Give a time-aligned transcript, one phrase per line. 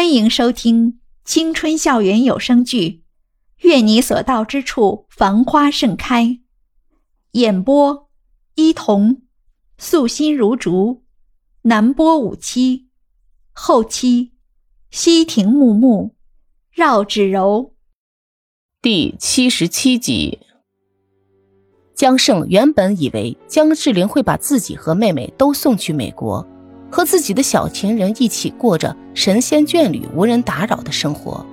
[0.00, 2.88] 欢迎收听青春校园有声剧
[3.58, 6.24] 《愿你所到之处繁花盛开》，
[7.32, 8.08] 演播：
[8.54, 9.20] 伊童，
[9.76, 11.02] 素心如竹，
[11.64, 12.88] 南波五七，
[13.52, 14.32] 后期：
[14.90, 16.14] 西亭木木，
[16.72, 17.74] 绕指柔。
[18.80, 20.38] 第七十七集，
[21.94, 26.48] 江胜原本以为江志玲会把自己和妹妹都送去美国。
[26.90, 31.44] 和自己的小情人一起过着神仙眷侣、无人打扰的生活。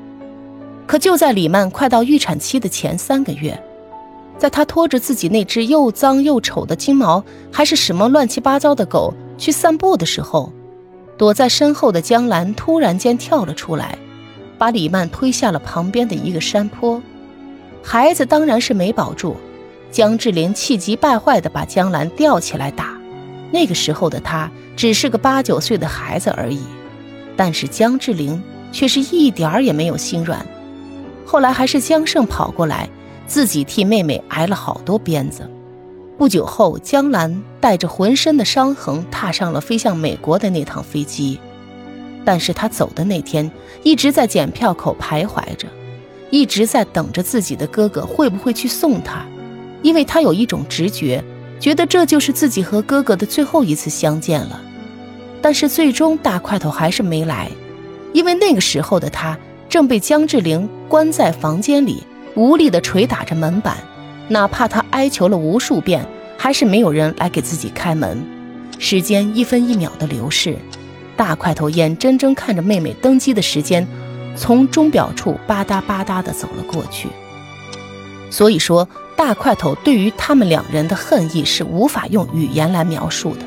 [0.86, 3.62] 可就在李曼快到预产期的前三个月，
[4.38, 10.52] 在她拖着自己那只又脏又丑的金毛还是什么乱七八糟的狗去散步的时候，
[11.18, 13.98] 躲在身后的江兰突然间跳了出来，
[14.58, 17.02] 把李曼推下了旁边的一个山坡。
[17.84, 19.36] 孩子当然是没保住，
[19.92, 22.97] 江志玲气急败坏地把江兰吊起来打。
[23.52, 26.62] 那个时候的他只是个八九岁的孩子而已，
[27.36, 30.46] 但是江志玲却是一点儿也没有心软。
[31.26, 32.90] 后来还是江胜跑过来，
[33.26, 35.50] 自己替妹妹挨了好多鞭子。
[36.18, 41.40] 不久后，江兰带着浑身的伤痕踏上了飞向美国的那趟飞机，
[42.26, 43.50] 但是她走的那天
[43.84, 45.68] 一直在检票口徘徊着，
[46.32, 49.26] 一直在等着自己的哥哥会不会去送她，
[49.84, 51.24] 因为她有一种直觉。
[51.60, 54.62] 觉得这就是自己和哥哥的最后一次相见了，
[55.42, 57.50] 但是最终大块头还是没来，
[58.14, 62.04] 因为那个时候的他正被江志玲关在房间里，
[62.36, 63.76] 无力地捶打着门板，
[64.28, 66.06] 哪怕他哀求了无数遍，
[66.38, 68.24] 还是没有人来给自己开门。
[68.78, 70.56] 时间一分一秒的流逝，
[71.16, 73.86] 大块头眼睁睁看着妹妹登机的时间
[74.36, 77.10] 从钟表处吧嗒吧嗒地走了过去。
[78.30, 78.88] 所以说。
[79.18, 83.42] 大块头对于他们两人的恨意是无法用语言来描述的。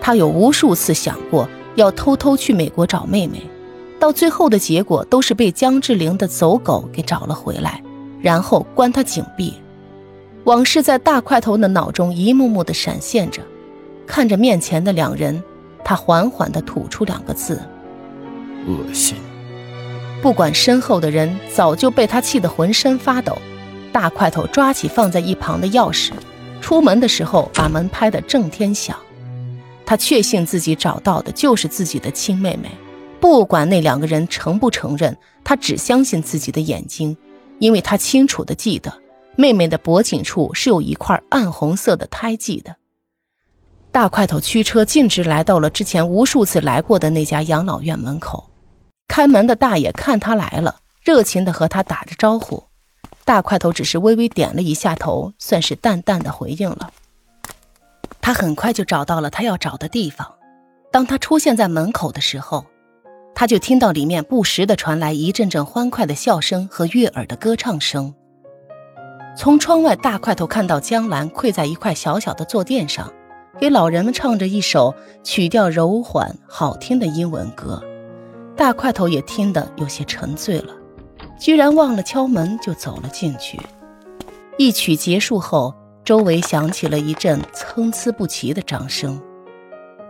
[0.00, 3.40] 他有无数次想过要偷偷去美国找妹妹，
[3.98, 7.82] 到最后的结果都是被江志玲的走狗给找了回来，
[8.20, 9.54] 然后关他紧闭。
[10.44, 13.42] 往事在大块头的脑中一幕幕的闪现着，
[14.06, 15.42] 看着面前的两人，
[15.82, 17.60] 他缓缓地吐出两个字：
[18.66, 19.16] 恶心。
[20.22, 23.36] 不管身后的人早就被他气得浑身发抖。
[23.92, 26.12] 大块头抓起放在一旁的钥匙，
[26.60, 28.96] 出门的时候把门拍得震天响。
[29.84, 32.70] 他确信自己找到的就是自己的亲妹妹，
[33.20, 37.16] 不管那两个人承不承认，他只相信自己的眼睛，
[37.58, 38.92] 因为他清楚地记得
[39.36, 42.76] 妹妹的脖颈处是有一块暗红色的胎记的。
[43.92, 48.50] 大块头驱车径直来到了之前无数次来过的那家养老院门口，
[49.08, 52.65] 开门的大爷看他来了，热情地和他打着招呼。
[53.26, 56.92] 大块头只是微微点了一下头，算是淡淡的回应了。
[58.20, 60.32] 他很快就找到了他要找的地方。
[60.92, 62.64] 当他出现在门口的时候，
[63.34, 68.14] 他就听到里面不时的传来一阵阵欢快的笑声和悦耳的歌唱声。
[69.36, 73.12] 从窗外，大块头看到江兰跪在一块小小的坐垫上，
[73.58, 74.94] 给老人们唱着一首
[75.24, 77.82] 曲调柔缓、好听的英文歌。
[78.56, 80.72] 大块头也听得有些沉醉了。
[81.38, 83.60] 居然忘了敲门就走了进去。
[84.58, 85.74] 一曲结束后，
[86.04, 89.20] 周围响起了一阵参差不齐的掌声。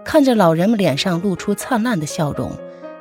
[0.04, 2.52] 看着老人们脸上露出灿烂的笑容，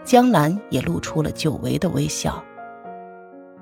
[0.03, 2.43] 江兰也露出了久违的微笑。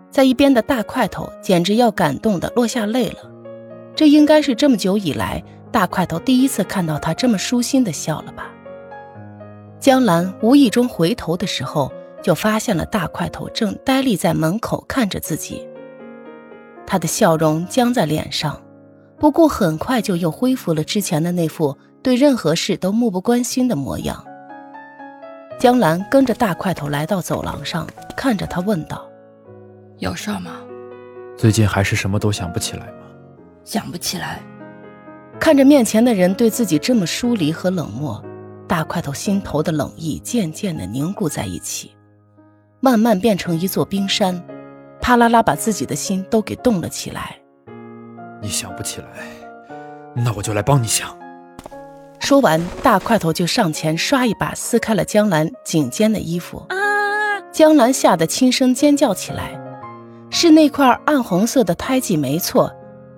[0.09, 3.29] 在一边的大块头简直要感动的落下泪了。
[3.95, 8.49] 这应该是这么久以来大块头第一次看到他这么舒心的笑了吧？
[9.79, 11.91] 江兰无意中回头的时候。
[12.23, 15.67] 就发现了大块头正呆立在门口看着自己，
[16.87, 18.59] 他的笑容僵在脸上，
[19.19, 24.25] 不过很快就又恢复了之前的那副对任何事都漠不关心的模样。
[25.59, 29.05] 江兰跟着大块头来到走廊上，看着他问道
[29.99, 30.61] ：“有事吗？
[31.37, 33.05] 最近还是什么都想不起来吗？
[33.63, 34.41] 想不起来。”
[35.39, 38.23] 看着面前的人对自己这么疏离和冷漠，
[38.67, 41.93] 大块头心头的冷意渐渐的凝固在一起。
[42.83, 44.43] 慢慢变成一座冰山，
[44.99, 47.37] 啪啦啦把自己的心都给冻了起来。
[48.41, 49.07] 你想不起来，
[50.13, 51.17] 那我就来帮你想。
[52.19, 56.57] 说完，大块头就上前刷一把撕开了江兰颈间的衣服。
[56.67, 56.75] 啊！
[57.53, 59.57] 江兰吓得轻声尖叫起来。
[60.29, 62.69] 是那块暗红色的胎记，没错。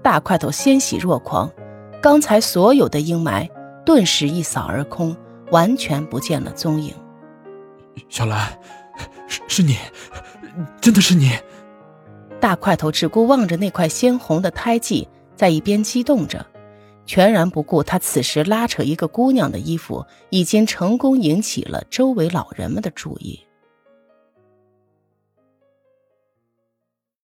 [0.04, 1.52] 大块头欣喜若狂，
[2.00, 3.50] 刚才所有的阴霾
[3.84, 5.18] 顿时一扫而空，
[5.50, 6.94] 完全不见了踪影。
[8.10, 8.48] 小兰。
[9.56, 9.78] 是你，
[10.82, 11.32] 真的是你！
[12.42, 16.46] 大块头只顾望着那块鲜红的胎记，在一边激动着，
[17.06, 23.40] 全然不顾他此时拉扯一个姑娘的衣服，已经成功引起了周围老人们的注意。